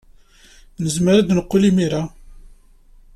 [0.81, 2.03] Nezmer ad neqqel imir-a?